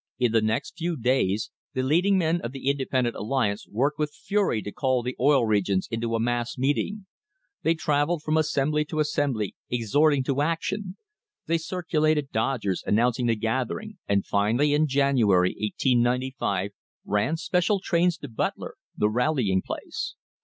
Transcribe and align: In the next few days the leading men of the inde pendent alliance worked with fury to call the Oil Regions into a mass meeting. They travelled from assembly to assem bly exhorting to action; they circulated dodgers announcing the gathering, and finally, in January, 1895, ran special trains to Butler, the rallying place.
In 0.17 0.31
the 0.31 0.41
next 0.41 0.79
few 0.79 0.97
days 0.97 1.51
the 1.75 1.83
leading 1.83 2.17
men 2.17 2.41
of 2.41 2.53
the 2.53 2.67
inde 2.71 2.83
pendent 2.91 3.13
alliance 3.15 3.67
worked 3.67 3.99
with 3.99 4.15
fury 4.15 4.59
to 4.63 4.71
call 4.71 5.03
the 5.03 5.15
Oil 5.19 5.45
Regions 5.45 5.87
into 5.91 6.15
a 6.15 6.19
mass 6.19 6.57
meeting. 6.57 7.05
They 7.61 7.75
travelled 7.75 8.23
from 8.23 8.35
assembly 8.35 8.83
to 8.85 8.95
assem 8.95 9.33
bly 9.33 9.51
exhorting 9.69 10.23
to 10.23 10.41
action; 10.41 10.97
they 11.45 11.59
circulated 11.59 12.31
dodgers 12.31 12.81
announcing 12.87 13.27
the 13.27 13.35
gathering, 13.35 13.99
and 14.07 14.25
finally, 14.25 14.73
in 14.73 14.87
January, 14.87 15.49
1895, 15.49 16.71
ran 17.05 17.37
special 17.37 17.79
trains 17.79 18.17
to 18.17 18.27
Butler, 18.27 18.77
the 18.97 19.07
rallying 19.07 19.61
place. 19.63 20.15